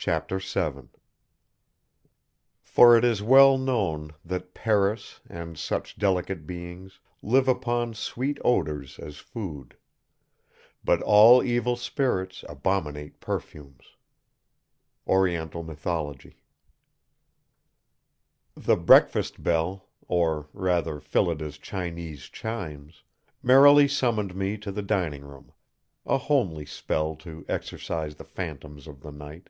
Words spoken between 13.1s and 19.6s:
perfumes." ORIENTAL MYTHOLOGY. The breakfast